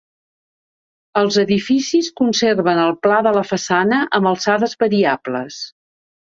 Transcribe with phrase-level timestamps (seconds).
[1.19, 5.61] Els edificis conserven el pla de la façana amb alçades variables.